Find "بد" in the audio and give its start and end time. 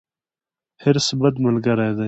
1.21-1.35